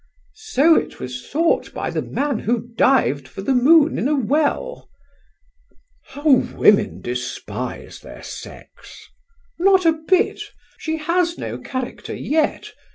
[0.33, 4.89] "So it was thought by the man who dived for the moon in a well."
[6.05, 9.07] "How women despise their sex!"
[9.59, 10.41] "Not a bit.
[10.79, 12.73] She has no character yet.